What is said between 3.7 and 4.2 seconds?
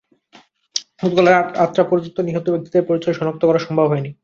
হয়নি।